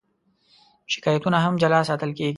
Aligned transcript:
شکایتونه 0.91 1.37
هم 1.45 1.53
جلا 1.61 1.79
ساتل 1.89 2.11
کېږي. 2.17 2.29